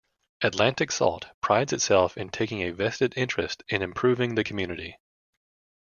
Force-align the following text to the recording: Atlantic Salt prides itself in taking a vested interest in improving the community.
Atlantic 0.41 0.91
Salt 0.91 1.27
prides 1.41 1.71
itself 1.71 2.17
in 2.17 2.29
taking 2.29 2.63
a 2.63 2.71
vested 2.71 3.13
interest 3.15 3.61
in 3.69 3.83
improving 3.83 4.33
the 4.33 4.43
community. 4.43 4.97